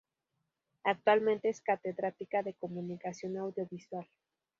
Actualmente 0.83 1.49
es 1.49 1.61
Catedrática 1.61 2.41
de 2.41 2.55
Comunicación 2.55 3.37
Audiovisual. 3.37 4.07